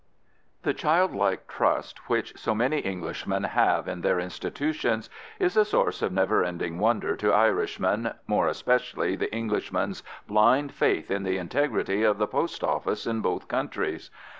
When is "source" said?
5.63-6.01